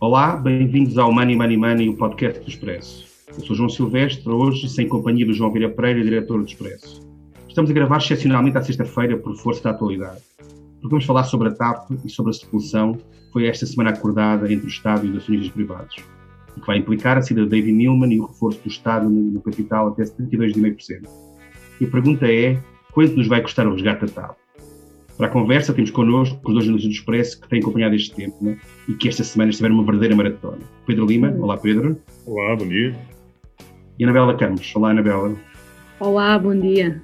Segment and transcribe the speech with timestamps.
[0.00, 3.06] Olá, bem-vindos ao Money Money Money, o podcast do Expresso.
[3.28, 7.00] Eu sou João Silvestre, hoje sem companhia do João Vieira Pereira, diretor do Expresso.
[7.48, 11.52] Estamos a gravar excepcionalmente à sexta-feira por força da atualidade, porque vamos falar sobre a
[11.52, 15.18] TAP e sobre a sepulsão que foi esta semana acordada entre o Estado e os
[15.18, 15.96] acionistas privados,
[16.56, 19.40] e que vai implicar a saída de David Newman e o reforço do Estado no
[19.40, 21.08] capital até 72,5%.
[21.80, 22.60] E a pergunta é,
[22.92, 24.43] quanto nos vai custar o resgate da TAP?
[25.16, 28.36] Para a conversa, temos connosco os dois jornalistas do Expresso que têm acompanhado este tempo
[28.40, 28.58] né?
[28.88, 30.58] e que esta semana estiveram uma verdadeira maratona.
[30.86, 31.96] Pedro Lima, olá Pedro.
[32.26, 32.96] Olá, bom dia.
[33.96, 35.36] E Anabela Campos, olá Anabela.
[36.00, 37.00] Olá, bom dia.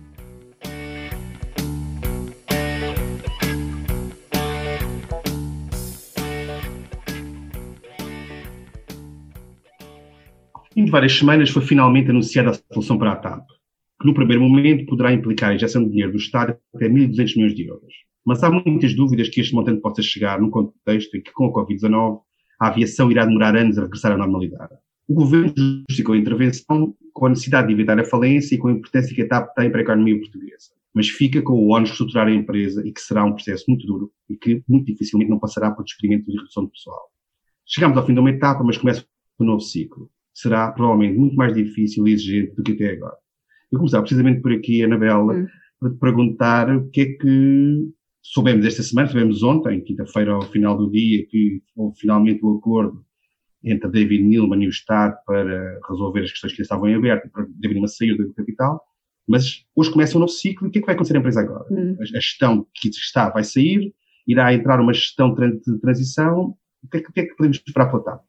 [10.75, 13.60] Em várias semanas foi finalmente anunciada a solução para a TAP
[14.01, 17.55] que no primeiro momento poderá implicar a injeção de dinheiro do Estado até 1.200 milhões
[17.55, 17.93] de euros.
[18.25, 21.53] Mas há muitas dúvidas que este montante possa chegar num contexto em que, com a
[21.53, 22.21] Covid-19,
[22.61, 24.75] a aviação irá demorar anos a regressar à normalidade.
[25.07, 28.73] O governo justificou a intervenção com a necessidade de evitar a falência e com a
[28.73, 30.71] importância que a TAP tem para a economia portuguesa.
[30.95, 33.87] Mas fica com o ónus de estruturar a empresa e que será um processo muito
[33.87, 37.11] duro e que muito dificilmente não passará por despedimento de redução de pessoal.
[37.67, 39.05] Chegamos ao fim de uma etapa, mas começa
[39.39, 40.11] um novo ciclo.
[40.33, 43.17] Será provavelmente muito mais difícil e exigente do que até agora.
[43.73, 45.47] Eu começar precisamente por aqui, Anabela, hum.
[45.79, 47.89] para te perguntar o que é que
[48.23, 53.05] soubemos esta semana, soubemos ontem, quinta-feira, ao final do dia, que houve finalmente o acordo
[53.63, 57.45] entre David Neilman e o Estado para resolver as questões que estavam em aberto, para
[57.45, 58.83] David Neilman sair do capital,
[59.29, 61.41] mas hoje começa um novo ciclo e o que é que vai acontecer na empresa
[61.41, 61.65] agora?
[61.71, 61.97] Hum.
[62.01, 63.95] A, gestão que está vai sair,
[64.27, 67.59] irá entrar uma gestão de transição, o que é que, o que, é que podemos
[67.59, 68.23] esperar pela TAP?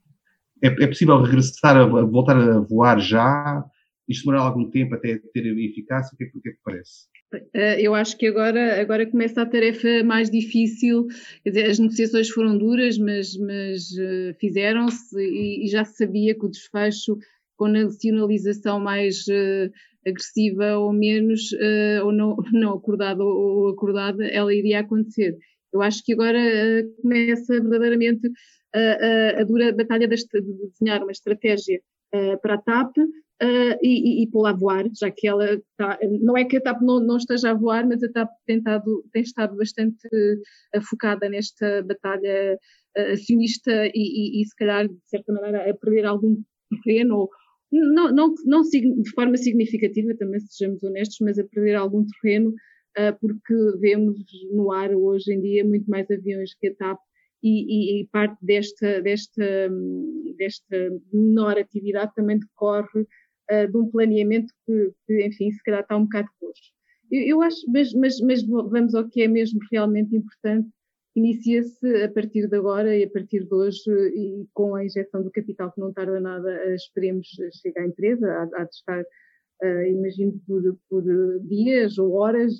[0.63, 3.65] É, é possível regressar, a voltar a voar já?
[4.11, 6.13] Isto demorará algum tempo até ter eficácia?
[6.13, 7.11] O que é, o que, é que parece?
[7.53, 11.07] Eh, eu acho que agora, agora começa a tarefa mais difícil.
[11.43, 16.35] Quer dizer, as negociações foram duras, mas, mas uh, fizeram-se e, e, já se sabia
[16.35, 17.17] que o desfecho,
[17.55, 19.71] com nacionalização mais uh,
[20.05, 25.37] agressiva ou menos, uh, ou não, não acordada ou, acordada, ela iria acontecer.
[25.73, 26.39] Eu acho que agora
[27.01, 28.29] começa verdadeiramente
[28.75, 31.79] a, a, a dura batalha de, de desenhar uma estratégia
[32.41, 32.97] para a TAP,
[33.41, 36.61] uh, e, e, e pô-la a voar, já que ela está, não é que a
[36.61, 38.61] TAP não, não, esteja a voar, mas a TAP tem,
[39.11, 42.57] tem estado bastante uh, focada nesta batalha
[42.97, 46.37] uh, acionista e, e, e, se calhar, de certa maneira, a perder algum
[46.83, 47.29] terreno, ou,
[47.71, 52.53] não, não, não de forma significativa, também sejamos honestos, mas a perder algum terreno,
[53.21, 54.19] porque vemos
[54.51, 56.99] no ar hoje em dia muito mais aviões que a TAP
[57.43, 59.69] e, e, parte desta, desta,
[60.37, 60.77] desta
[61.11, 63.07] menor atividade também decorre
[63.51, 66.71] uh, de um planeamento que, que, enfim, se calhar está um bocado coxo.
[67.11, 70.69] Eu, eu, acho, mas, mas, mas vamos ao que é mesmo realmente importante,
[71.15, 75.31] inicia-se a partir de agora e a partir de hoje e com a injeção do
[75.31, 77.27] capital que não tarda nada, esperemos
[77.61, 79.03] chegar à empresa, há, há de estar
[79.63, 81.03] Uh, imagino por, por,
[81.41, 82.59] dias ou horas,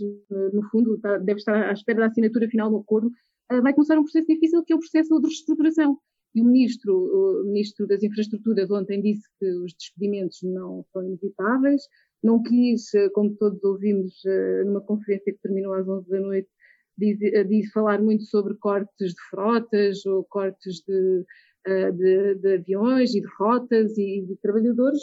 [0.53, 3.07] no fundo, tá, deve estar à espera da assinatura final do acordo,
[3.51, 5.97] uh, vai começar um processo difícil que é o processo de reestruturação.
[6.33, 11.81] E o ministro, o ministro das Infraestruturas ontem disse que os despedimentos não são inevitáveis,
[12.23, 16.49] não quis, eh, como todos ouvimos eh, numa conferência que terminou às 11 da noite,
[16.97, 21.25] diz falar muito sobre cortes de frotas ou cortes de,
[21.65, 25.01] eh, de, de aviões e de rotas e de trabalhadores,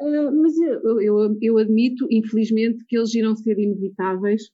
[0.00, 4.50] mas eu, eu, eu, admito, infelizmente, que eles irão ser inevitáveis,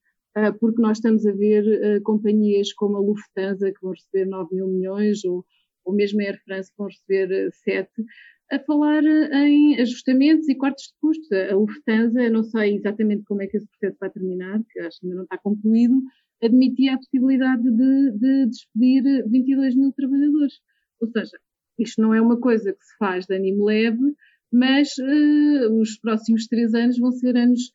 [0.58, 5.24] porque nós estamos a ver companhias como a Lufthansa, que vão receber 9 mil milhões,
[5.24, 5.44] ou
[5.86, 8.04] ou mesmo a Air France vão receber eh, sete,
[8.50, 11.32] a falar eh, em ajustamentos e cortes de custos.
[11.32, 15.06] A Lufthansa, não sei exatamente como é que esse processo vai terminar, que acho que
[15.06, 16.02] ainda não está concluído,
[16.42, 20.60] admitia a possibilidade de, de despedir 22 mil trabalhadores.
[21.00, 21.38] Ou seja,
[21.78, 24.14] isto não é uma coisa que se faz de ânimo leve,
[24.52, 27.72] mas uh, os próximos três anos vão ser anos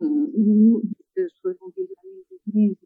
[0.00, 0.82] um,
[1.18, 2.02] as pessoas vão viajar
[2.52, 2.78] menos.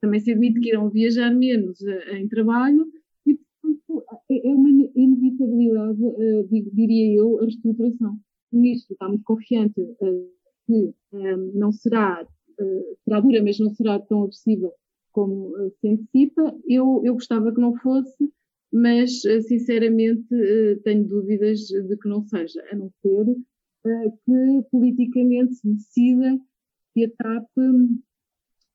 [0.00, 1.80] Também se admite que irão viajar menos
[2.12, 2.90] em trabalho
[4.30, 8.18] é, é uma inevitabilidade, uh, diria eu, a reestruturação.
[8.52, 10.30] O ministro está muito confiante uh,
[10.66, 14.72] que um, eh, não será, uh, será dura, mas não será tão agressiva
[15.12, 16.54] como se antecipa.
[16.68, 18.32] Eu, eu gostava que não fosse,
[18.72, 20.28] mas sinceramente
[20.84, 23.36] tenho dúvidas de que não seja, a não ser
[24.24, 26.38] que politicamente se decida
[26.94, 27.48] que a TAP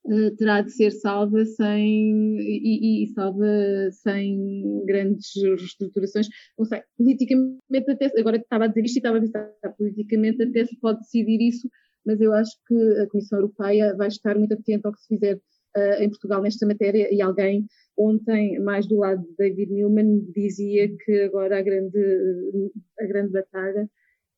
[0.08, 3.46] eh, terá de ser salva sem e, e, salva
[3.90, 6.28] sem grandes reestruturações.
[6.56, 10.64] Não sei, politicamente até agora estava a dizer isto e estava a pensar, politicamente até
[10.64, 11.68] se pode decidir isso,
[12.04, 15.36] mas eu acho que a Comissão Europeia vai estar muito atenta ao que se fizer
[15.76, 17.66] uh, em Portugal nesta matéria e alguém
[17.98, 22.70] ontem, mais do lado de David Newman, dizia que agora a grande,
[23.00, 23.88] a grande batalha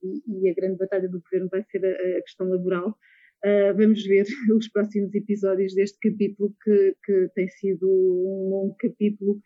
[0.02, 2.96] e, e a grande batalha do governo vai ser a, a questão laboral.
[3.44, 4.26] Uh, vamos ver
[4.56, 9.40] os próximos episódios deste capítulo, que, que tem sido um longo capítulo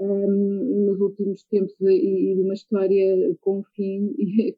[0.00, 4.56] um, nos últimos tempos e, e, de uma história com fim, e,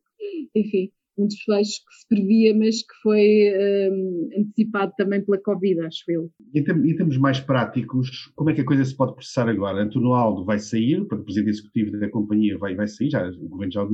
[0.54, 3.52] enfim, um desfecho que se previa, mas que foi
[3.90, 6.30] um, antecipado também pela Covid, acho eu.
[6.54, 9.82] Em, em, termos mais práticos, como é que a coisa se pode processar agora?
[9.82, 13.72] António Aldo vai sair, o presidente executivo da companhia vai, vai sair, já, o governo
[13.72, 13.90] já o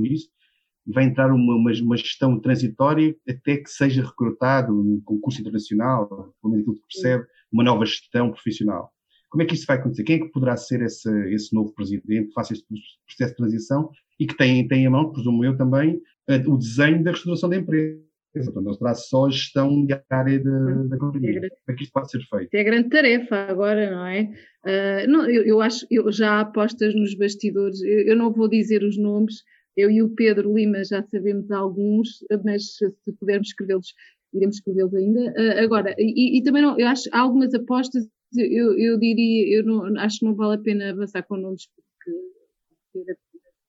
[0.86, 6.52] vai entrar uma, uma, uma, gestão transitória até que seja recrutado um concurso internacional, pelo
[6.52, 8.90] menos aquilo que percebe, uma nova gestão profissional.
[9.30, 10.04] Como é que isso vai acontecer?
[10.04, 12.66] Quem é que poderá ser esse, esse novo presidente que faça este
[13.06, 16.00] processo de transição e que tem, tem em mão, presumo eu também,
[16.46, 18.04] o desenho da restauração da empresa?
[18.32, 21.40] Portanto, não será só a gestão área da, da companhia.
[21.40, 22.52] Como é que isto pode ser feito?
[22.52, 24.22] É a grande tarefa agora, não é?
[24.64, 28.48] Uh, não, eu, eu, acho, eu já há apostas nos bastidores, eu, eu não vou
[28.48, 29.44] dizer os nomes,
[29.76, 33.94] eu e o Pedro Lima já sabemos alguns, mas se pudermos escrevê-los,
[34.32, 35.32] iremos escrevê-los ainda.
[35.32, 38.06] Uh, agora, e, e, também não, eu acho algumas apostas
[38.36, 43.14] eu, eu diria, eu não, acho que não vale a pena avançar com nomes porque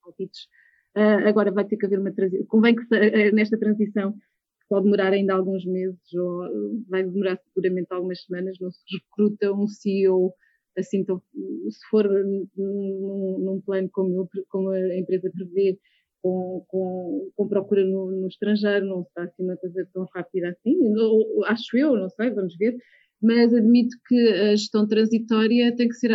[0.01, 0.47] palpites.
[0.97, 2.45] Uh, agora vai ter que haver uma transição.
[2.47, 6.49] Convém que uh, nesta transição, que pode demorar ainda alguns meses, ou
[6.89, 10.33] vai demorar seguramente algumas semanas, não se recruta um CEO
[10.77, 11.21] assim, então,
[11.69, 15.79] se for num, num plano como, como, a empresa prevê,
[16.25, 20.75] com, com, com procura no, no, estrangeiro, não está assim uma coisa tão rápida assim,
[21.45, 22.75] acho eu, não sei, vamos ver
[23.21, 26.11] mas admito que a gestão transitória tem que ser,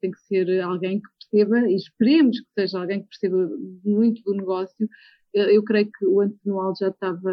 [0.00, 3.48] tem que ser alguém que perceba, e esperemos que seja alguém que perceba
[3.84, 4.88] muito do negócio.
[5.34, 7.32] Eu creio que o Antonual já estava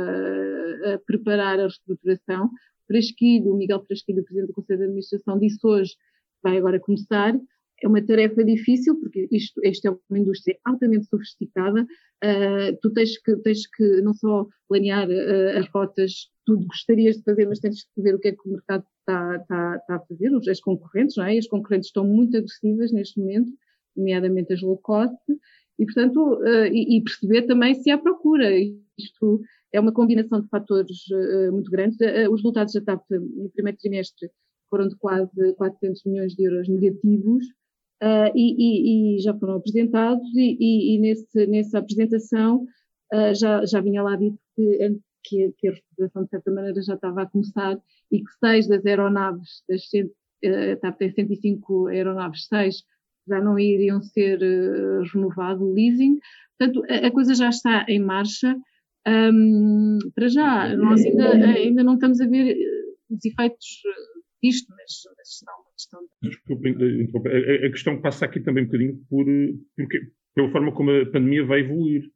[0.85, 2.49] a preparar a reestruturação.
[2.87, 5.91] Frasquilho, o Miguel Frasquilho, o Presidente do Conselho de Administração, disse hoje
[6.41, 7.35] vai agora começar.
[7.81, 11.83] É uma tarefa difícil, porque isto, isto é uma indústria altamente sofisticada.
[12.23, 17.23] Uh, tu tens que, tens que não só planear uh, as rotas, tu gostarias de
[17.23, 20.59] fazer, mas tens que ver o que é que o mercado está, a fazer, as
[20.59, 21.37] concorrentes, não é?
[21.37, 23.51] As concorrentes estão muito agressivas neste momento,
[23.95, 25.15] nomeadamente as low cost,
[25.79, 28.49] e portanto, uh, e, e, perceber também se há procura.
[28.97, 29.41] Isto
[29.71, 30.97] é uma combinação de fatores
[31.53, 31.97] muito grandes.
[32.29, 34.29] Os resultados da TAP no primeiro trimestre
[34.69, 37.45] foram de quase 400 milhões de euros negativos,
[38.35, 42.65] e, e, e, já foram apresentados, e, nesse, nessa apresentação
[43.35, 47.21] já, já vinha lá dito que que, que a recuperação, de certa maneira, já estava
[47.21, 47.79] a começar
[48.11, 52.83] e que seis das aeronaves, das cento, uh, tem 105 aeronaves, seis
[53.27, 56.19] já não iriam ser uh, renovado o leasing.
[56.57, 58.55] Portanto, a, a, coisa já está em marcha.
[59.07, 62.57] Um, para já, nós ainda, ainda não estamos a ver
[63.09, 63.81] os efeitos
[64.43, 66.01] disto, mas, mas não, questão.
[66.21, 69.25] Desculpe, a, a questão passa aqui também um bocadinho por,
[69.75, 69.99] porque,
[70.35, 72.11] pela forma como a pandemia vai evoluir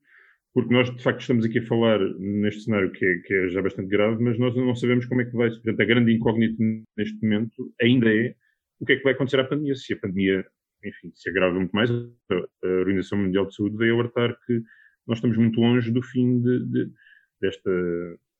[0.54, 3.62] porque nós de facto estamos aqui a falar neste cenário que é, que é, já
[3.62, 5.50] bastante grave, mas nós não sabemos como é que vai.
[5.50, 6.64] Portanto, a grande incógnita
[6.96, 8.36] neste momento ainda é
[8.80, 9.76] o que é que vai acontecer à pandemia.
[9.76, 10.46] Se a pandemia,
[10.86, 14.62] enfim, se agrava muito mais, a Organização Mundial de Saúde veio alertar que
[15.08, 16.92] nós estamos muito longe do fim de, de,
[17.42, 17.72] desta,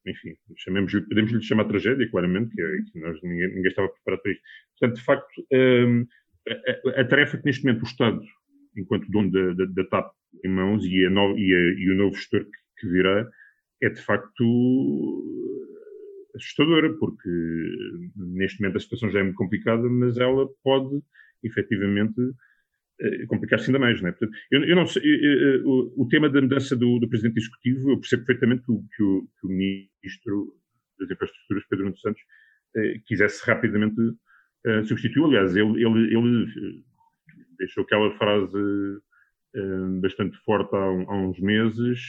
[0.06, 4.22] enfim, chamemos podemos lhe chamar tragédia, claramente, que, é, que nós, ninguém, ninguém, estava preparado
[4.22, 4.44] para isto.
[4.80, 6.06] Portanto, de facto, hum,
[6.48, 8.22] a, a, tarefa que neste momento o Estado,
[8.78, 10.12] enquanto dono da, da, da TAP,
[10.44, 13.30] em mãos e, no, e, e o novo gestor que, que, virá
[13.82, 14.44] é de facto
[16.36, 17.30] assustadora, porque
[18.16, 21.02] neste momento a situação já é muito complicada, mas ela pode
[21.44, 22.20] efetivamente
[23.28, 24.12] complicar-se ainda mais, não é?
[24.12, 27.40] Portanto, eu, eu não sei, eu, eu, o, o, tema da mudança do, do, presidente
[27.40, 30.54] executivo, eu percebo perfeitamente que o, que o, que o ministro
[31.00, 32.22] das infraestruturas, Pedro Nuno Santos,
[32.76, 34.02] eh, quisesse rapidamente
[34.66, 35.28] eh, substituí-lo.
[35.28, 36.84] Aliás, ele, ele, ele
[37.58, 38.58] deixou aquela frase
[39.56, 42.00] eh, bastante forte há, há uns meses,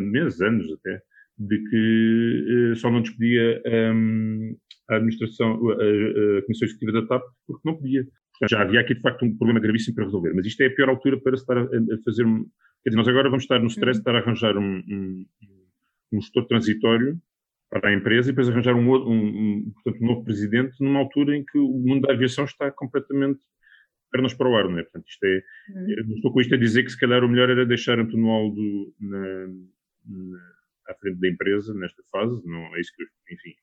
[0.00, 1.00] meses, anos até,
[1.38, 3.62] de que só não despedia
[3.94, 4.56] um,
[4.88, 8.04] a administração, a, a, Comissão Executiva da TAP, porque não podia.
[8.48, 10.32] Já havia aqui, de facto, um problema gravíssimo para resolver.
[10.34, 11.64] Mas isto é a pior altura para estar a,
[12.04, 12.24] fazer.
[12.82, 15.26] Quer dizer, nós agora vamos estar no stress de estar a arranjar um, um,
[16.12, 17.20] um gestor transitório
[17.68, 21.36] para a empresa e depois arranjar um, um, um, portanto, um novo presidente numa altura
[21.36, 23.38] em que o mundo da aviação está completamente
[24.10, 24.82] pernas para o ar, não é?
[24.82, 26.08] Portanto, isto é, uhum.
[26.08, 28.94] não estou com isto a dizer que se calhar o melhor era deixar António Aldo
[28.98, 29.46] na,
[30.06, 30.38] na,
[30.88, 33.54] à frente da empresa nesta fase, não é isso que, enfim,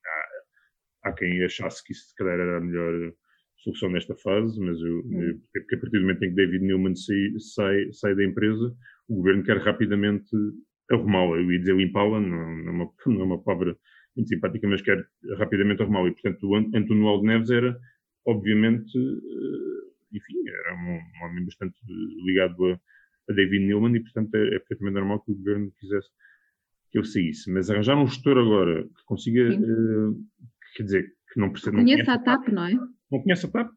[1.03, 3.13] há, há quem achasse que isso se calhar era a melhor
[3.57, 5.41] solução nesta fase, mas eu, uhum.
[5.53, 8.73] porque a partir do momento em que David Newman sai, sai, sai da empresa,
[9.09, 10.29] o governo quer rapidamente
[10.91, 11.37] arrumá-la.
[11.37, 13.77] Eu ia dizer limpá-la, não, não, é uma, não é uma palavra
[14.15, 15.05] muito simpática, mas quer
[15.37, 16.09] rapidamente arrumá-la.
[16.09, 17.77] E, portanto, o António Aldo Neves era
[18.27, 18.97] obviamente,
[20.11, 21.75] enfim, era um, homem bastante
[22.25, 22.79] ligado a,
[23.29, 26.09] a David Newman e, portanto, é, é perfeitamente normal que o governo quisesse
[26.91, 27.51] que eu saísse.
[27.51, 30.15] Mas arranjar um gestor agora que consiga, uh,
[30.75, 31.71] quer dizer, que não precisa.
[31.71, 32.73] Conhece a TAP, não é?
[33.11, 33.71] Não conhece a TAP.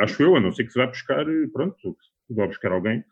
[0.00, 1.76] Acho eu, a não ser que se vá buscar, pronto,
[2.28, 3.02] que vá buscar alguém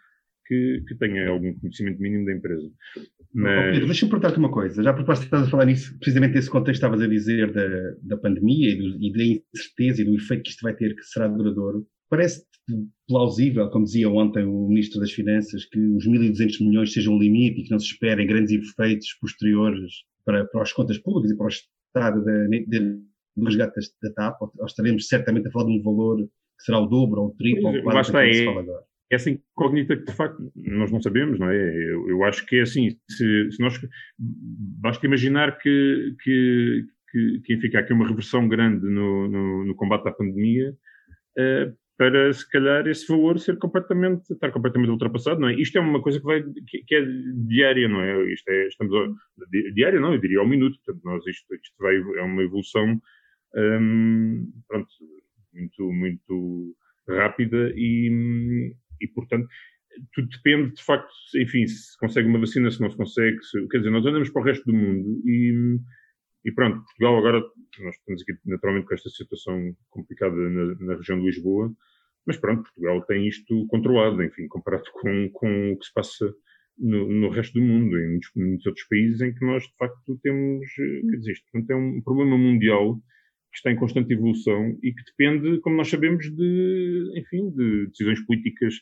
[0.47, 2.69] que, que, tenha algum conhecimento mínimo da empresa.
[3.35, 3.59] Mas...
[3.59, 4.83] Oh, Pedro, deixa-me perguntar-te uma coisa.
[4.83, 7.67] Já a propósito, estás a falar nisso, precisamente nesse contexto estavas a dizer da,
[8.03, 11.03] da pandemia e, do, e da incerteza e do efeito que isto vai ter, que
[11.05, 11.87] será duradouro.
[12.11, 12.45] Parece
[13.09, 17.61] plausível, como dizia ontem o Ministro das Finanças, que os 1.200 milhões sejam um limite
[17.61, 19.93] e que não se esperem grandes efeitos posteriores
[20.25, 22.25] para, para as contas públicas e para o Estado
[23.37, 26.79] do resgate da TAP, ou, ou estaremos certamente a falar de um valor que será
[26.79, 30.05] o dobro ou o triplo ou o quarto que se fala agora essa incógnita que
[30.05, 31.57] de facto nós não sabemos, não é?
[31.57, 33.79] Eu, eu acho que é assim, se, se, nós
[34.19, 40.09] basta imaginar que, que, que, que fica aqui uma reversão grande no, no, no combate
[40.09, 45.55] à pandemia, uh, para se calhar esse valor ser completamente, estar completamente ultrapassado, não é?
[45.55, 47.05] Isto é uma coisa que vai, que, que é
[47.47, 48.33] diária, não é?
[48.33, 49.15] Isto é, estamos
[49.75, 52.99] diária não, eu diria ao minuto, portanto nós isto, isto vai, é uma evolução,
[53.56, 54.88] um, pronto,
[55.52, 56.76] muito, muito
[57.09, 59.47] rápida e, e, portanto,
[60.14, 63.78] tudo depende, de facto, enfim, se consegue uma vacina, se não se consegue, se, quer
[63.78, 65.78] dizer, nós andamos para o resto do mundo e,
[66.44, 67.40] e pronto, Portugal agora,
[67.80, 71.73] nós estamos aqui naturalmente com esta situação complicada na, na, região de Lisboa,
[72.26, 76.32] mas pronto, Portugal tem isto controlado, enfim, comparado com, com o que se passa
[76.78, 80.18] no, no resto do mundo, em muitos, muitos, outros países em que nós, de facto,
[80.23, 82.99] temos, quer dizer, isto é um problema mundial
[83.52, 88.21] que está em constante evolução e que depende, como nós sabemos, de, enfim, de decisões
[88.25, 88.75] políticas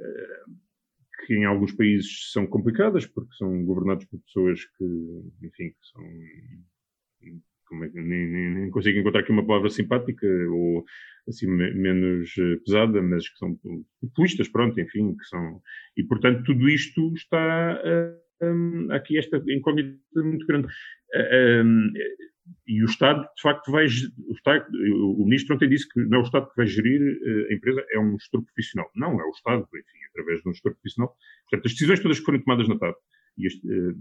[0.00, 0.42] eh,
[1.26, 4.84] que em alguns países são complicadas, porque são governados por pessoas que,
[5.42, 6.04] enfim, que são.
[7.22, 10.84] É, nem, nem, nem consigo encontrar aqui uma palavra simpática ou
[11.26, 13.58] assim menos eh, pesada, mas que são
[14.00, 15.62] populistas, pronto, enfim, que são.
[15.96, 17.80] E portanto tudo isto está.
[17.84, 20.68] Uh, um, aqui esta incógnita muito grande.
[21.64, 21.92] Um,
[22.66, 23.84] e o Estado, de facto, vai.
[23.84, 24.66] O, Estado,
[25.18, 27.84] o Ministro ontem disse que não é o Estado que vai gerir eh, a empresa,
[27.92, 28.90] é um gestor profissional.
[28.96, 31.14] Não, é o Estado, enfim, através de um gestor profissional.
[31.48, 32.96] Portanto, as decisões todas que foram tomadas na TAP
[33.38, 33.96] e este, uh,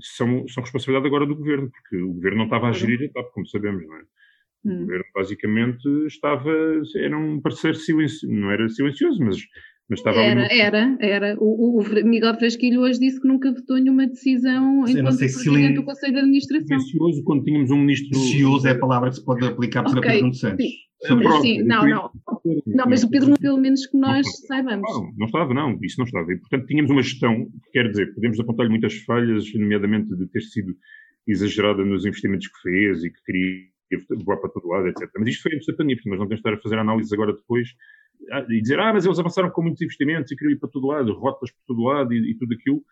[0.00, 3.32] são, são responsabilidade agora do Governo, porque o Governo não estava a gerir a TAP,
[3.32, 4.02] como sabemos, não é?
[4.62, 4.80] O hum.
[4.80, 6.52] Governo, basicamente, estava.
[6.96, 9.38] Era um parceiro silencioso, não era silencioso, mas
[10.06, 10.60] era, ali...
[10.60, 11.36] era, era.
[11.38, 15.84] O, o, Miguel Fresquilho hoje disse que nunca votou nenhuma decisão em enquanto presidente do
[15.84, 16.78] Conselho de Administração.
[16.80, 18.18] Silencioso quando tínhamos um ministro...
[18.18, 20.12] Silencioso é a palavra que se pode aplicar para okay.
[20.12, 20.64] Pedro Santos.
[20.64, 22.10] Sim, sim não, não.
[22.66, 24.90] Não, mas o Pedro, pelo menos que nós não saibamos.
[24.92, 25.78] Não, não estava, não.
[25.82, 26.32] Isso não estava.
[26.32, 30.76] E, portanto, tínhamos uma gestão, quer dizer, podemos apontar-lhe muitas falhas, nomeadamente de ter sido
[31.26, 33.70] exagerada nos investimentos que fez e que queria
[34.24, 35.08] voar para todo lado, etc.
[35.18, 37.12] Mas isto foi antes da pandemia, porque nós não temos de estar a fazer análises
[37.12, 37.68] agora depois
[38.48, 41.12] e dizer, ah, mas eles avançaram com muitos investimentos e queriam ir para todo lado,
[41.14, 42.82] rotas por todo lado e, e tudo aquilo.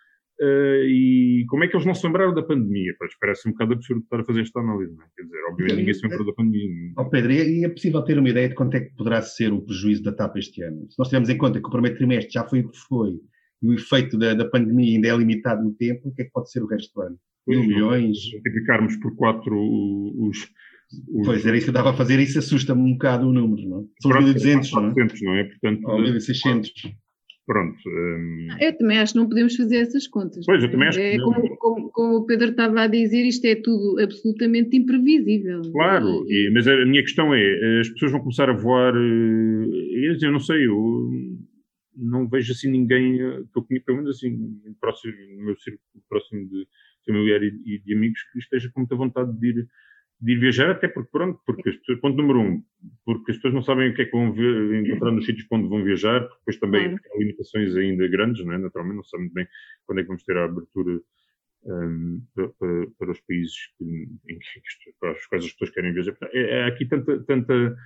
[0.40, 2.94] Uh, e como é que eles não se lembraram da pandemia?
[2.96, 5.08] Pois parece um bocado absurdo estar a fazer esta análise, não é?
[5.16, 6.92] Quer dizer, obviamente ninguém se lembrou da pandemia.
[6.96, 9.60] Oh, Pedro, e é possível ter uma ideia de quanto é que poderá ser o
[9.60, 10.86] prejuízo da TAP este ano?
[10.88, 13.14] Se nós tivermos em conta que o primeiro trimestre já foi o que foi
[13.60, 16.30] e o efeito da, da pandemia ainda é limitado no tempo, o que é que
[16.30, 17.18] pode ser o resto do ano?
[17.48, 18.16] Mil milhões?
[18.32, 20.48] Multiplicarmos por quatro os,
[21.24, 23.80] Pois, era isso que eu estava a fazer, isso assusta-me um bocado o número, não
[23.80, 23.84] é?
[24.00, 24.94] São 1.200, não é?
[25.22, 25.44] não é?
[25.44, 26.70] Portanto, Ou 1.600.
[27.48, 27.78] Pronto.
[27.86, 28.48] Um...
[28.60, 30.44] Eu também acho que não podemos fazer essas contas.
[30.44, 33.46] Pois, eu também acho é, que como, como, como, o Pedro estava a dizer, isto
[33.46, 35.62] é tudo absolutamente imprevisível.
[35.72, 40.30] Claro, e, mas a minha questão é, as pessoas vão começar a voar, eh, eu
[40.30, 41.10] não sei, eu
[41.96, 44.38] não vejo assim ninguém, eh, que eu conheço, pelo menos assim,
[44.78, 46.66] próximo, no meu círculo próximo de
[47.06, 49.66] familiar e, e de amigos, que esteja com muita vontade de ir
[50.20, 52.62] de ir viajar, até porque, pronto, porque as pessoas, ponto número um,
[53.04, 55.68] porque as pessoas não sabem o que é que vão ver, encontrar nos sítios onde
[55.68, 57.14] vão viajar, porque depois também claro.
[57.14, 58.58] há limitações ainda grandes, não é?
[58.58, 59.46] naturalmente, não sabem bem
[59.86, 61.00] quando é que vamos ter a abertura
[61.64, 65.92] um, para, para, para, os países que, em que, para os quais as pessoas querem
[65.92, 66.16] viajar.
[66.32, 67.76] É, é aqui tanta, tanta,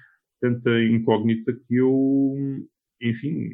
[0.40, 2.66] tanta incógnita que eu,
[3.00, 3.50] enfim,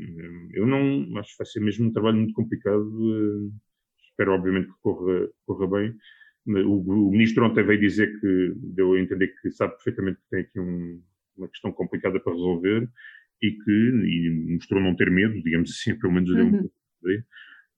[0.53, 3.53] eu não, acho que vai ser mesmo um trabalho muito complicado, uh,
[4.09, 5.95] espero obviamente que corra, corra bem,
[6.49, 10.41] o, o, ministro ontem veio dizer que deu a entender que sabe perfeitamente que tem
[10.41, 11.01] aqui um,
[11.37, 12.89] uma questão complicada para resolver
[13.43, 17.23] e que e mostrou não ter medo, digamos assim, pelo menos deu um pouco de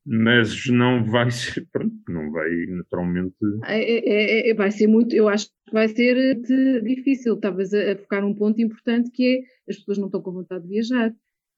[0.04, 3.36] mas não vai ser, pronto, não vai naturalmente.
[3.64, 7.72] É, é, é, é, vai ser muito, eu acho que vai ser de, difícil, talvez
[7.74, 10.70] a, a focar um ponto importante que é as pessoas não estão com vontade de
[10.70, 11.12] viajar.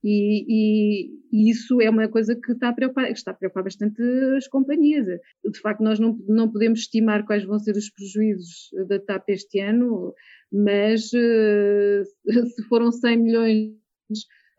[0.05, 4.03] E, e, e, isso é uma coisa que está a, preocupar, está a preocupar bastante
[4.37, 5.07] as companhias.
[5.07, 9.61] De facto, nós não, não podemos estimar quais vão ser os prejuízos da TAP este
[9.61, 10.13] ano,
[10.53, 12.05] mas uh,
[12.47, 13.73] se foram 100 milhões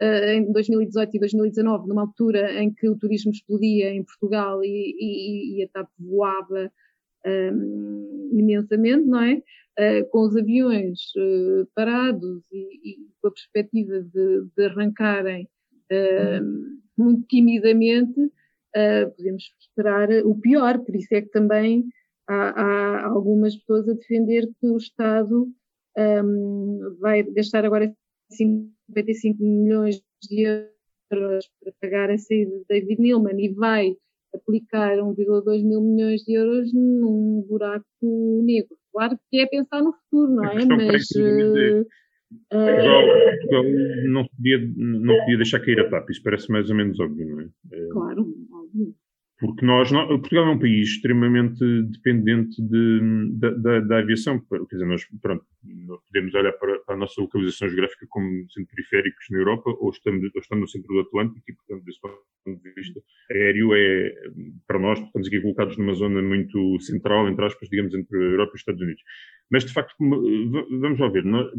[0.02, 4.68] uh, em 2018 e 2019, numa altura em que o turismo explodia em Portugal e,
[4.68, 6.72] e, e a TAP voava
[7.26, 9.42] um, imensamente, não é?
[9.80, 15.48] Uh, com os aviões uh, parados e, e, com a perspectiva de, de arrancarem
[15.92, 18.32] uh, muito timidamente,
[19.16, 21.86] podemos esperar o pior, por isso é que também
[22.28, 25.48] há, há algumas pessoas a defender que o Estado
[25.98, 27.94] um, vai gastar agora
[28.32, 33.96] 55 milhões de euros para pagar a saída de David Neilman e vai
[34.36, 37.86] aplicar 1,2 mil milhões de euros num buraco
[38.44, 38.76] negro.
[38.92, 40.66] Claro que é pensar no futuro, não é?
[40.66, 41.10] Mas.
[41.12, 41.86] Uh,
[42.50, 43.64] Portugal
[44.08, 47.42] não podia, não podia deixar cair a TAP, isso parece mais ou menos óbvio, não
[47.42, 47.48] é?
[47.92, 48.96] Claro, óbvio.
[49.40, 51.60] Porque nós, nós, Portugal é um país extremamente
[51.92, 54.40] dependente de, da, da, da, aviação.
[54.40, 55.44] Quer dizer, nós, pronto,
[56.08, 60.24] podemos olhar para, para, a nossa localização geográfica como sendo periféricos na Europa ou estamos,
[60.24, 63.02] ou estamos no centro do Atlântico e, portanto, desse ponto de vista
[63.34, 64.14] aéreo é,
[64.68, 68.52] para nós, estamos aqui colocados numa zona muito central, entre aspas, digamos, entre a Europa
[68.54, 69.02] e os Estados Unidos.
[69.52, 71.50] Mas, de facto, vamos lá ver, nós,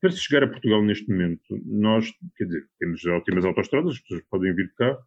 [0.00, 4.22] para se chegar a Portugal neste momento, nós, quer dizer, temos ótimas autostradas, as pessoas
[4.30, 4.98] podem vir de cá,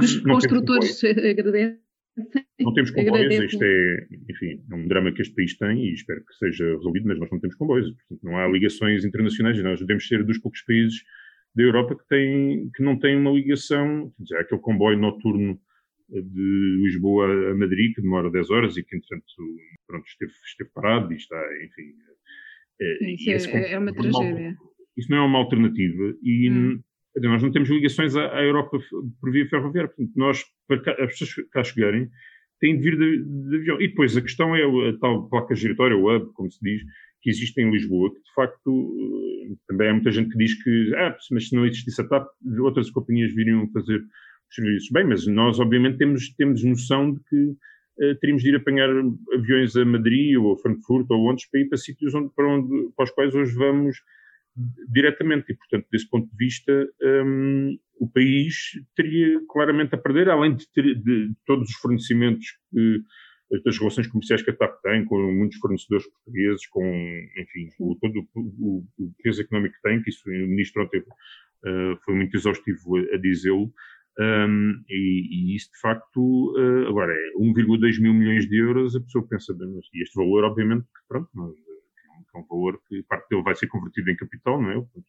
[0.00, 1.84] os construtores agradecem.
[2.60, 6.24] Não temos comboios, isto é, enfim, é um drama que este país tem e espero
[6.24, 10.06] que seja resolvido, mas nós não temos comboios, portanto não há ligações internacionais, nós devemos
[10.06, 11.02] ser dos poucos países
[11.54, 15.58] da Europa que, tem, que não tem uma ligação, quer dizer, aquele comboio noturno
[16.08, 19.24] de Lisboa a Madrid, que demora 10 horas e que, entretanto,
[19.86, 21.94] pronto, esteve, esteve parado e está, enfim...
[22.80, 24.56] É, isso é, é, uma tragédia.
[24.96, 26.50] Isso não é uma alternativa e...
[26.50, 26.82] Hum
[27.16, 28.78] dizer, nós não temos ligações à, à, Europa
[29.20, 29.88] por via ferroviária.
[29.88, 32.08] Portanto, nós, para cá, as pessoas cá chegarem,
[32.60, 33.80] têm de vir de, de, avião.
[33.80, 36.82] E depois a questão é a tal placa giratória, o hub, como se diz,
[37.24, 38.94] que existe em Lisboa, que de facto
[39.50, 42.28] eh, também há muita gente que diz que, ah, mas se não existisse a TAP,
[42.60, 44.90] outras companhias viriam fazer os serviços.
[44.90, 48.90] Bem, mas nós obviamente temos, temos noção de que uh, teríamos de ir apanhar
[49.32, 52.92] aviões a Madrid ou a Frankfurt ou onde para ir para sítios onde, para, onde,
[52.94, 53.96] para os quais hoje vamos
[54.92, 55.50] diretamente.
[55.50, 56.88] E, portanto, desse ponto de vista,
[57.24, 58.54] um, o país
[58.94, 63.00] teria claramente a perder, além de, ter, de todos os fornecimentos que
[63.62, 66.82] das relações comerciais que a TAP tem com muitos fornecedores portugueses, com,
[67.38, 71.96] enfim, o, todo o, o, peso económico que tem, que isso o Ministro ontem uh,
[72.04, 73.72] foi muito exaustivo a, a dizê-lo,
[74.18, 79.00] um, e, e, isso de facto, uh, agora é 1,2 mil milhões de euros, a
[79.00, 81.54] pessoa pensa, bem, mas este valor obviamente, pronto, nós
[82.34, 84.74] é um valor que parte dele vai ser convertido em capital, não é?
[84.74, 85.06] Portanto,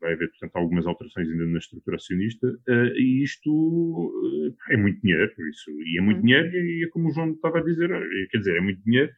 [0.00, 5.00] vai haver, portanto, algumas alterações ainda na estrutura acionista, uh, e isto uh, é muito
[5.00, 6.24] dinheiro, isso, e é muito uhum.
[6.24, 9.12] dinheiro, e é como o João estava a dizer, eh, quer dizer, é muito dinheiro.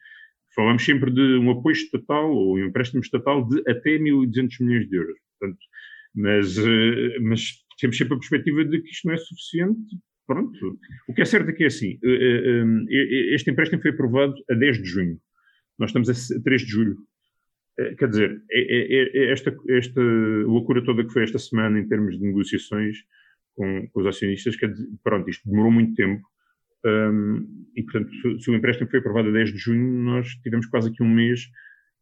[0.55, 4.95] Falamos sempre de um apoio estatal ou um empréstimo estatal de até 1.200 milhões de
[4.95, 5.17] euros.
[5.39, 5.59] Portanto,
[6.15, 7.41] mas, uh, mas
[7.79, 9.97] temos sempre a perspectiva de que isto não é suficiente.
[10.25, 10.79] Pronto.
[11.07, 11.97] O que é certo é que é assim:
[13.33, 15.17] este empréstimo foi aprovado a 10 de junho.
[15.79, 16.97] Nós estamos a 3 de julho.
[17.79, 21.87] Eh, quer dizer, é, é, é esta, esta loucura toda que foi esta semana em
[21.87, 22.97] termos de negociações
[23.55, 26.23] com, com os acionistas, quer dizer, pronto, isto demorou muito tempo.
[26.85, 30.89] Um, e, portanto, se, o empréstimo foi aprovado a 10 de junho, nós tivemos quase
[30.89, 31.49] aqui um mês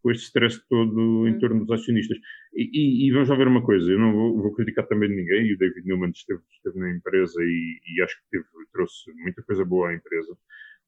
[0.01, 1.39] com este stress todo em hum.
[1.39, 2.17] torno dos acionistas.
[2.53, 5.47] E, e, e, vamos lá ver uma coisa, eu não vou, vou, criticar também ninguém,
[5.47, 9.41] e o David Newman esteve, esteve na empresa e, e acho que teve, trouxe muita
[9.43, 10.37] coisa boa à empresa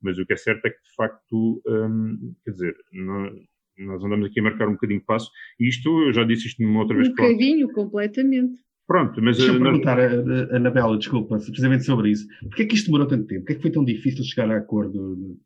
[0.01, 3.33] mas o que é certo é que, de facto, hum, quer dizer, nós,
[3.77, 6.61] nós, andamos aqui a marcar um bocadinho de passo, e isto, eu já disse isto
[6.61, 7.07] numa outra vez.
[7.07, 8.59] Um bocadinho, completamente.
[8.87, 9.37] Pronto, mas...
[9.37, 9.69] Deixa eu nós...
[9.69, 12.27] perguntar, a, Anabela, desculpa, precisamente sobre isso.
[12.41, 13.41] Porquê é que isto demorou tanto tempo?
[13.41, 15.37] Porquê é que foi tão difícil chegar a acordo?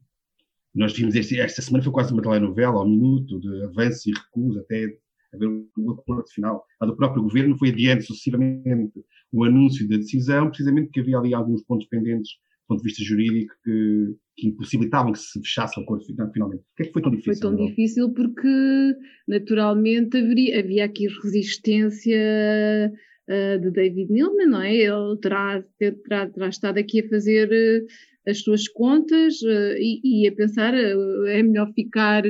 [0.73, 4.59] Nós vimos este, esta semana, foi quase uma telenovela, ao minuto, de avanço e recuo,
[4.59, 4.95] até
[5.33, 6.63] haver um acordo final.
[6.79, 8.93] A do próprio governo foi adiante sucessivamente
[9.31, 12.31] o anúncio da decisão, precisamente porque havia ali alguns pontos pendentes
[12.71, 16.63] ponto de vista jurídico que, que impossibilitavam que se fechasse o acordo finalmente.
[16.63, 17.33] Por que é que foi tão difícil?
[17.33, 17.65] Foi tão não?
[17.67, 18.95] difícil porque,
[19.27, 22.91] naturalmente, haveria, havia aqui resistência
[23.29, 24.73] uh, de David Neilman, não é?
[24.73, 30.27] Ele terá, terá, terá estado aqui a fazer uh, as suas contas uh, e, e,
[30.27, 32.23] a pensar é melhor ficar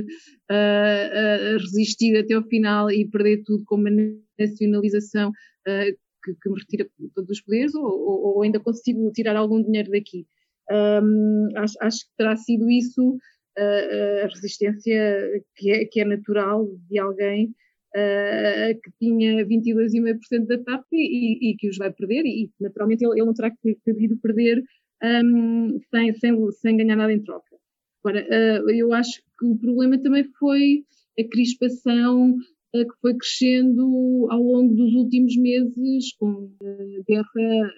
[0.49, 3.89] a resistir até ao final e perder tudo com uma
[4.39, 5.32] nacionalização
[6.23, 9.91] que, que me retira todos os poderes ou, ou, ou, ainda consigo tirar algum dinheiro
[9.91, 10.25] daqui.
[10.71, 13.17] Um, acho, acho, que terá sido isso
[13.57, 17.47] uh, a resistência que é, que é, natural de alguém
[17.95, 23.19] uh, que tinha 22,5% da TAP e, e, que os vai perder, e naturalmente ele,
[23.19, 23.51] ele não terá
[23.84, 24.63] querido perder
[25.03, 27.57] um, sem, sem, sem ganhar nada em troca.
[28.03, 30.84] Agora, uh, eu acho que o problema também foi
[31.19, 32.38] a crispação
[32.71, 37.73] que foi crescendo ao longo dos últimos meses com a guerra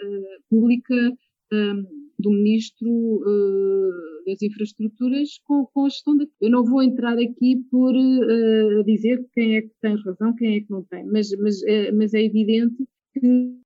[0.49, 1.13] pública
[1.51, 1.84] um,
[2.19, 6.25] do Ministro uh, das Infraestruturas com, a gestão da.
[6.41, 10.60] Eu não vou entrar aqui por uh, dizer quem é que tem razão, quem é
[10.62, 13.60] que não tem, mas, mas, uh, mas é evidente que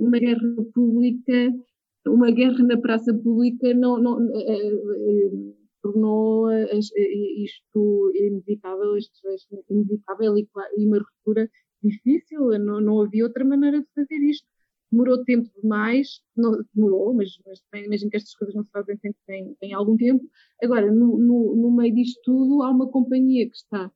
[0.00, 0.40] uma guerra
[0.74, 1.52] pública,
[2.06, 4.18] uma guerra na praça pública não, não
[5.82, 8.96] tornou isto inevitável,
[9.70, 11.48] inevitável e, e uma ruptura
[11.82, 14.46] difícil, não, não havia outra maneira de fazer isto
[14.90, 19.74] demorou tempo demais, não, demorou, mas, mas imagino que estas coisas não se fazem sempre
[19.74, 20.24] algum tempo.
[20.62, 23.90] Agora, no, no, no, meio disto tudo, há uma companhia que está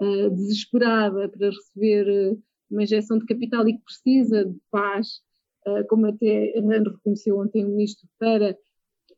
[0.00, 5.20] uh, desesperada para receber uh, uma injeção de capital e que precisa de paz,
[5.66, 8.56] uh, como até reconheceu ontem o Ministro, para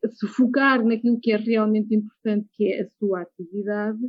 [0.07, 3.99] se focar naquilo que é realmente importante, que é a sua atividade,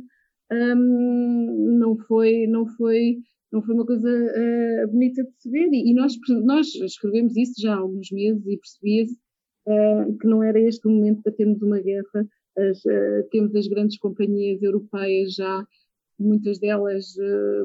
[0.51, 3.17] um, não foi, não foi
[3.51, 5.67] não foi uma coisa uh, bonita de se ver.
[5.73, 9.17] E, e, nós, nós escrevemos isso já há alguns meses e percebia-se
[9.67, 12.27] uh, que não era este o momento para termos uma guerra.
[12.57, 15.65] As, uh, temos as grandes companhias europeias já,
[16.17, 17.15] muitas delas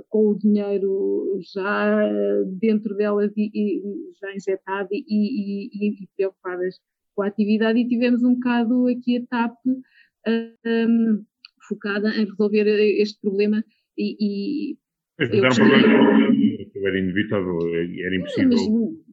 [0.08, 2.10] com o dinheiro já
[2.58, 3.82] dentro delas e, e
[4.18, 6.76] já injetado e, e, preocupadas
[7.16, 7.80] com a atividade.
[7.80, 11.24] E tivemos um bocado aqui a TAP um,
[11.68, 12.66] focada em resolver
[13.00, 13.64] este problema
[13.98, 14.76] e,
[15.18, 16.32] mas era um problema
[16.72, 17.58] que era inevitável,
[18.04, 18.50] era impossível.
[18.50, 18.60] Mas,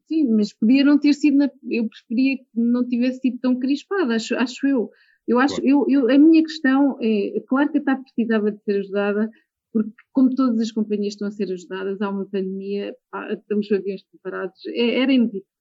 [0.08, 4.16] sim, mas podia não ter sido, na, eu preferia que não tivesse sido tão crispada,
[4.16, 4.89] acho, acho eu.
[5.26, 5.70] Eu acho, claro.
[5.70, 9.30] eu, eu, a minha questão é, claro que a TAP precisava de ser ajudada,
[9.72, 12.94] porque como todas as companhias estão a ser ajudadas, há uma pandemia,
[13.58, 15.54] os aviões preparados, é, era inevitável.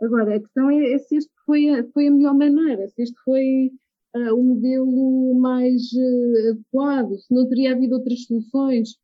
[0.00, 3.18] Agora, a questão é, é, se este foi a, foi a melhor maneira, se este
[3.24, 3.72] foi
[4.14, 8.96] uh, o modelo mais uh, adequado, se não teria havido outras soluções.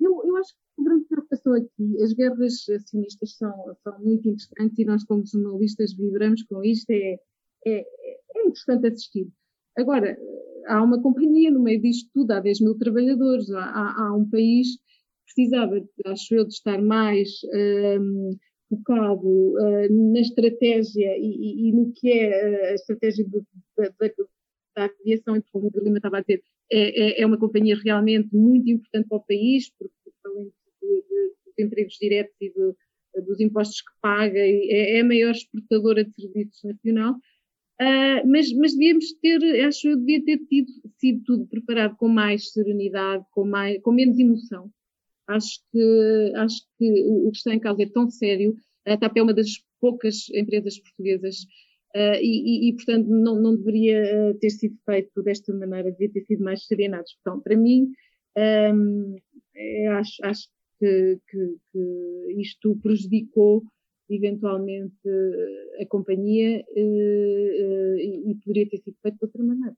[0.00, 4.78] Eu, eu acho que a grande preocupação aqui, as guerras acionistas são, são muito interessantes
[4.78, 7.18] e nós, como jornalistas, vibramos com isto, é,
[7.66, 7.80] é,
[8.36, 9.28] é interessante assistir.
[9.76, 10.16] Agora,
[10.66, 14.28] há uma companhia no meio disto tudo, há 10 mil trabalhadores, há, há, há um
[14.28, 17.28] país que precisava, acho eu, de estar mais
[18.00, 18.36] um,
[18.70, 23.26] focado uh, na estratégia e, e, no que é a estratégia
[23.76, 23.88] da,
[24.76, 28.28] da, aviação, e como o Lima estava a dizer, é, é, é, uma companhia realmente
[28.32, 29.92] muito importante para o país, porque
[30.24, 36.04] além dos empregos diretos e de, dos impostos que paga, é, é, a maior exportadora
[36.04, 37.14] de serviços nacional.
[37.80, 42.52] Uh, mas, mas devíamos ter, acho eu, devia ter tido, sido tudo preparado com mais
[42.52, 44.70] serenidade, com, mais, com menos emoção.
[45.34, 48.54] Acho que, acho que o que está em causa é tão sério.
[48.86, 51.46] A TAP é uma das poucas empresas portuguesas
[51.94, 56.20] Uh, e, e, portanto, não, não deveria uh, ter sido feito desta maneira, devia ter
[56.24, 57.16] sido mais serenados.
[57.20, 57.90] Então, para mim,
[58.72, 59.16] um,
[59.56, 63.64] é, acho, acho que, que, que, isto prejudicou
[64.08, 64.94] eventualmente
[65.80, 69.76] a companhia uh, e, e, poderia ter sido feito de outra maneira.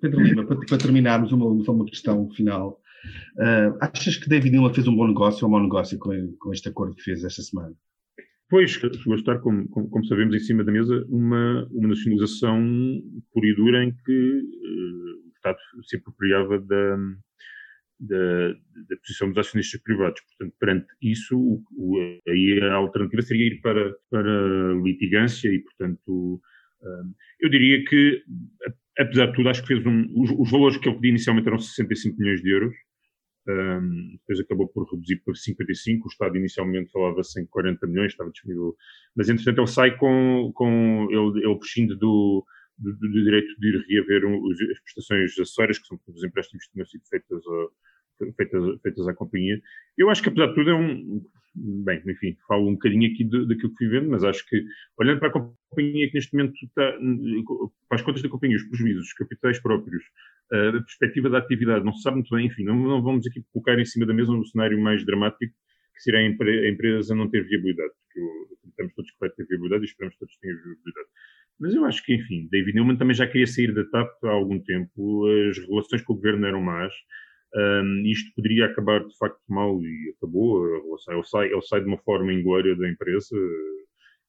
[0.00, 2.80] Pedro Lima, para, para terminarmos uma, uma questão final,
[3.80, 6.68] achas que David Nila fez um bom negócio ou um mau negócio com, com este
[6.68, 7.74] acordo que fez esta semana?
[8.50, 12.60] Pois, chegou a estar, como, como, como, sabemos, em cima da mesa uma, uma nacionalização
[13.32, 16.96] pura e dura em que uh, o Estado se apropriava da,
[18.00, 18.48] da,
[18.88, 20.20] da, posição dos acionistas privados.
[20.22, 26.42] Portanto, perante isso, o, o, aí a alternativa seria ir para, para litigância e, portanto,
[26.82, 28.20] uh, eu diria que,
[28.98, 31.58] apesar de tudo, acho que fez um, os, os valores que ele pedia inicialmente eram
[31.60, 32.74] 65 milhões de euros,
[33.50, 36.06] um, depois acabou por reduzir para 55.
[36.06, 38.76] O Estado inicialmente falava-se em 40 milhões, estava disponível.
[39.14, 40.52] Mas, entretanto, ele sai com.
[40.54, 42.44] com ele, ele prescinde do,
[42.78, 44.22] do, do, direito de ir reaver
[44.72, 47.66] as prestações acessórias, que são os empréstimos que tinham sido feitas, a,
[48.36, 49.60] feitas, feitas à companhia.
[49.96, 51.22] Eu acho que, apesar de tudo, é um.
[51.52, 54.62] Bem, enfim, falo um bocadinho aqui de, daquilo que fui vendo, mas acho que,
[54.96, 56.92] olhando para a companhia que neste momento está,
[57.88, 60.02] para as contas da companhia, os prejuízos, os capitais próprios,
[60.52, 63.76] a perspectiva da atividade não se sabe muito bem, enfim, não, não vamos aqui colocar
[63.78, 65.52] em cima da mesa um cenário mais dramático,
[65.94, 69.82] que seria a, a empresa não ter viabilidade, porque estamos todos que vai ter viabilidade
[69.82, 71.08] e esperamos todos tenham viabilidade.
[71.60, 74.58] Mas eu acho que, enfim, David Newman também já queria sair da TAP há algum
[74.58, 76.92] tempo, as relações com o governo eram más,
[77.54, 80.66] um, isto poderia acabar de facto mal e acabou,
[81.08, 83.36] ele, sai, ele sai de uma forma inglória da empresa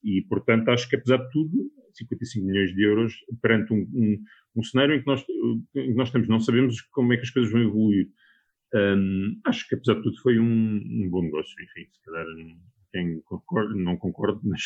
[0.02, 4.24] e, portanto, acho que apesar de tudo, 55 milhões de euros perante um, um,
[4.56, 5.24] um cenário em que nós,
[5.74, 8.08] em que nós estamos, não sabemos como é que as coisas vão evoluir.
[8.74, 12.26] Um, acho que apesar de tudo foi um, um, bom negócio, enfim, se calhar
[12.92, 14.60] quem concorda, não concordo, mas,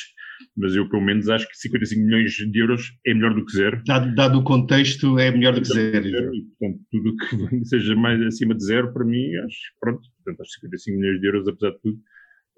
[0.56, 3.82] mas eu pelo menos acho que 55 milhões de euros é melhor do que zero.
[3.86, 6.34] Dado, dado o contexto, é melhor do que zero.
[6.34, 10.60] E, portanto, tudo que seja mais acima de zero, para mim, acho pronto, portanto, acho
[10.60, 11.98] 55 milhões de euros, apesar de tudo,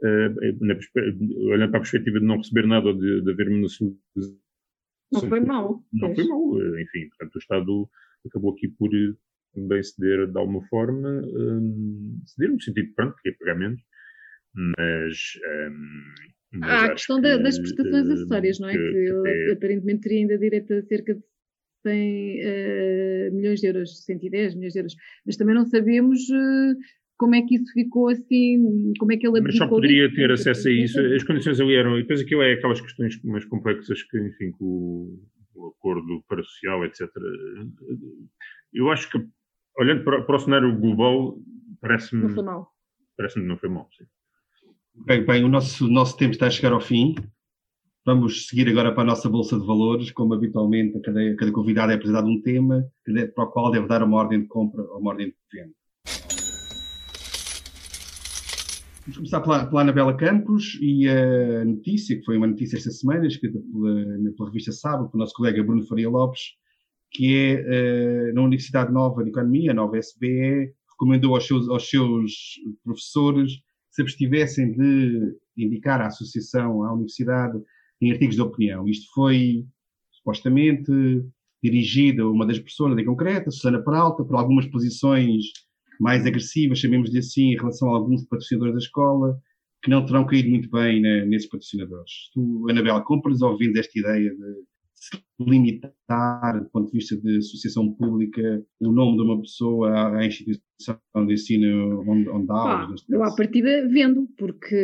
[0.03, 0.75] uh, na,
[1.53, 3.99] olhando para a perspectiva de não receber nada ou de, de haver uma solução.
[5.13, 5.83] Não foi mal.
[5.93, 7.91] Não foi mal, eh, enfim, portanto, o Estado
[8.27, 8.91] acabou aqui por
[9.55, 13.83] também ceder de alguma forma, um, ceder no sentido, pronto, que é pagamento,
[14.55, 15.19] mas.
[15.47, 18.73] Um, mas ah, a questão que, das prestações acessórias, não é?
[18.73, 21.23] Que, que ele aparentemente teria ainda direito a cerca de
[21.83, 26.77] 100 uh, eh, milhões de euros, 110 milhões de euros, mas também não sabemos uh,
[27.19, 30.69] como é que isso ficou assim, como é que ele Mas só poderia ter acesso
[30.69, 34.19] a isso, as condições ali eram, e depois aquilo é aquelas questões mais complexas que,
[34.19, 35.21] enfim, com o,
[35.55, 37.09] o acordo parasocial, etc.
[38.73, 39.19] Eu acho que
[39.79, 41.39] olhando para, para o cenário global,
[41.81, 42.23] parece-me.
[42.23, 42.69] Não foi mal.
[43.17, 44.05] Parece-me que não foi mal, sim.
[45.05, 47.15] Bem, bem, o nosso, nosso tempo está a chegar ao fim.
[48.05, 50.11] Vamos seguir agora para a nossa Bolsa de Valores.
[50.11, 52.85] Como habitualmente, cada, cada convidado é apresentado um tema
[53.35, 55.73] para o qual deve dar uma ordem de compra ou uma ordem de venda.
[59.03, 63.27] Vamos começar pela, pela Anabela Campos e a notícia, que foi uma notícia esta semana,
[63.27, 66.43] escrita pela, pela revista Sábado, pelo nosso colega Bruno Faria Lopes,
[67.11, 71.89] que é uh, na Universidade Nova de Economia, a nova SBE, recomendou aos seus, aos
[71.89, 73.63] seus professores
[73.99, 77.61] se abstivessem de indicar à associação, à universidade,
[78.01, 78.87] em artigos de opinião.
[78.87, 79.67] Isto foi,
[80.13, 80.93] supostamente,
[81.63, 85.47] dirigido a uma das pessoas em concreto, a Susana Peralta, por algumas posições
[86.01, 89.37] mais agressivas, chamemos-lhe assim, em relação a alguns patrocinadores da escola,
[89.83, 92.13] que não terão caído muito bem né, nesses patrocinadores.
[92.33, 94.63] Tu, Anabela, compras ou vendes esta ideia de
[95.41, 100.99] limitar, do ponto de vista de associação pública, o nome de uma pessoa à instituição
[101.27, 103.05] de ensino onde, onde dá aulas?
[103.09, 104.75] Eu, à partida, vendo, porque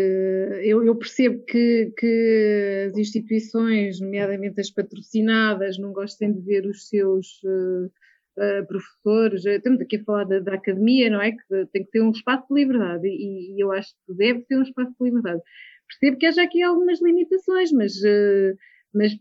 [0.63, 6.89] eu, eu percebo que, que, as instituições, nomeadamente as patrocinadas, não gostem de ver os
[6.89, 7.43] seus.
[7.45, 7.91] Uh,
[8.37, 11.31] Uh, professores, estamos aqui a falar da, da, academia, não é?
[11.31, 14.59] Que tem que ter um espaço de liberdade e, e, eu acho que deve ter
[14.59, 15.41] um espaço de liberdade.
[15.87, 18.57] Percebo que haja aqui algumas limitações, mas uh,
[18.95, 19.13] mas,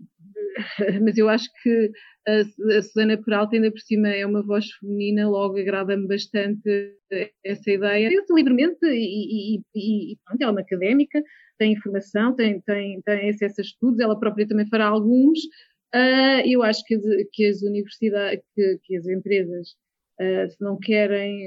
[1.04, 1.92] mas eu acho que
[2.28, 6.96] a, a Susana Peralta, ainda por cima, é uma voz feminina, logo agrada-me bastante
[7.44, 8.10] essa ideia.
[8.10, 9.62] Pensa livremente e, e,
[10.14, 11.22] e, pronto, ela é uma académica,
[11.58, 15.40] tem informação, tem, tem, tem acesso a estudos, ela própria também fará alguns.
[15.94, 16.98] Uh, eu acho que,
[17.32, 19.70] que as universidades, que, que as empresas,
[20.20, 21.38] uh, se não querem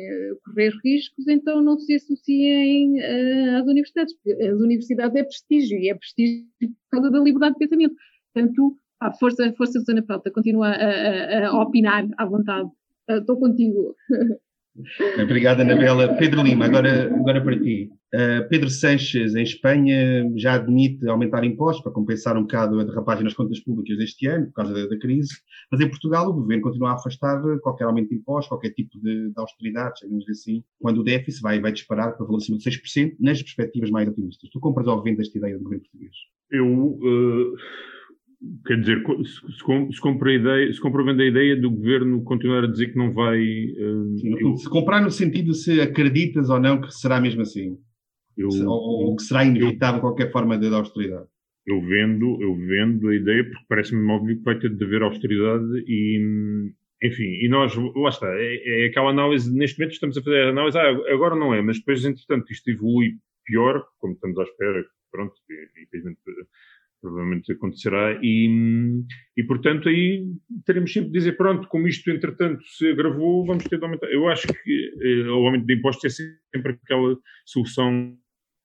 [0.44, 5.90] correr riscos, então não se associem uh, às universidades, porque as universidades é prestígio, e
[5.90, 7.94] é prestígio por causa da liberdade de pensamento.
[8.32, 12.68] Portanto, a força, força Susana Prata, continua a, a, a, opinar à vontade.
[13.08, 13.94] Estou contigo.
[15.22, 16.14] Obrigada, Anabela.
[16.16, 17.90] Pedro Lima, agora, agora para ti.
[18.14, 23.24] Uh, Pedro Sanches, em Espanha, já admite aumentar impostos para compensar um bocado a derrapagem
[23.24, 25.34] nas contas públicas deste ano, por causa da, da, crise,
[25.70, 29.30] mas em Portugal o governo continua a afastar qualquer aumento de impostos, qualquer tipo de,
[29.30, 33.16] de austeridade, chamemos assim, quando o déficit vai, vai disparar para valor acima de 6%,
[33.18, 34.50] nas perspectivas mais otimistas.
[34.50, 36.14] Tu compras ou vendes esta ideia do governo português?
[36.50, 36.66] Eu.
[36.66, 37.56] Uh
[38.66, 42.88] quer dizer, se, se, compra a ideia, se a ideia do governo continuar a dizer
[42.92, 43.38] que não vai.
[43.40, 47.76] Uh, Sim, eu, se comprar no sentido se acreditas ou não que será mesmo assim.
[48.36, 51.26] Eu, se, ou, que será inevitável qualquer forma de austeridade.
[51.66, 55.84] Eu vendo, eu vendo a ideia porque parece-me óbvio que vai ter de haver austeridade
[55.86, 56.72] e.
[57.02, 60.48] Enfim, e nós, lá está, é, é aquela análise, neste momento estamos a fazer a
[60.48, 64.82] análise, ah, agora não é, mas depois, entretanto, isto evolui pior, como estamos à espera,
[65.12, 65.34] pronto,
[65.82, 66.18] infelizmente
[67.06, 69.04] provavelmente acontecerá, e,
[69.36, 70.26] e portanto aí
[70.64, 74.08] teremos sempre de dizer, pronto, como isto entretanto se agravou, vamos ter de aumentar.
[74.08, 78.16] Eu acho que eh, o aumento de impostos é sempre aquela solução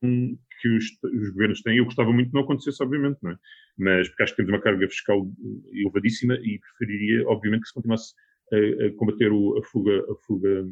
[0.01, 1.77] que os, os, governos têm.
[1.77, 3.35] Eu gostava muito que não acontecesse, obviamente, não é?
[3.77, 5.21] Mas porque acho que temos uma carga fiscal
[5.71, 8.13] elevadíssima e preferiria, obviamente, que se continuasse
[8.51, 10.65] a, a combater o, a fuga, a fuga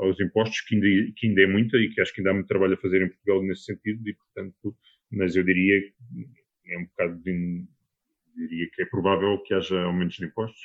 [0.00, 2.46] aos impostos, que ainda, que ainda é muita e que acho que ainda há muito
[2.46, 4.76] trabalho a fazer em Portugal nesse sentido e, portanto,
[5.16, 5.80] mas eu diria
[6.66, 7.66] é um bocado de,
[8.36, 10.62] diria que é provável que haja aumentos de impostos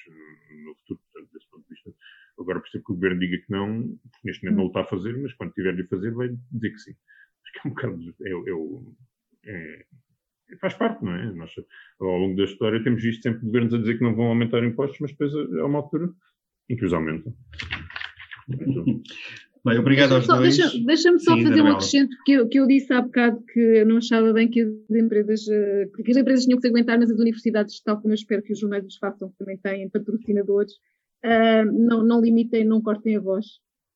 [0.63, 1.93] no futuro, portanto, desse ponto de vista.
[2.39, 3.81] Agora percebo que o governo diga que não,
[4.11, 6.69] porque neste momento não o está a fazer, mas quando tiver de fazer vai dizer
[6.71, 6.95] que sim.
[7.43, 8.15] Acho que é um bocado,
[9.45, 9.85] é, é,
[10.51, 11.31] é, faz parte, não é?
[11.33, 11.53] Nós,
[11.99, 14.99] ao longo da história temos visto sempre governos a dizer que não vão aumentar impostos,
[14.99, 16.09] mas depois há uma altura
[16.69, 17.35] em que os aumentam.
[19.65, 20.57] Bem, obrigado deixa aos dois.
[20.57, 23.59] Deixa-me deixa só Sim, fazer um acrescento que eu, que eu disse há bocado que
[23.59, 26.97] eu não achava bem que as empresas, eh, que as empresas tinham que se aguentar,
[26.97, 30.73] mas as universidades, tal como eu espero que os jornais façam, que também têm patrocinadores,
[31.25, 33.45] uh, não, não limitem, não cortem a voz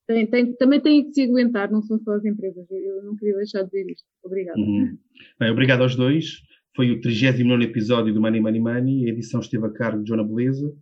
[0.05, 2.65] Tem, tem, também têm que se aguentar, não são só as empresas.
[2.69, 4.05] Eu não queria deixar de dizer isto.
[4.23, 4.59] Obrigada.
[4.59, 4.97] Uhum.
[5.39, 6.41] Bem, obrigado aos dois.
[6.75, 9.05] Foi o 39 episódio do Money Money Money.
[9.05, 10.73] A edição esteve a cargo de Joana Beleza.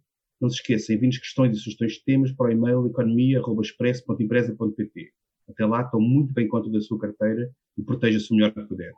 [0.41, 5.13] Não se esqueçam, enviem questões e sugestões de temas para o e-mail economia.express.empresa.pt.
[5.47, 8.91] Até lá, estão muito bem conta da sua carteira e proteja-se o melhor que puder.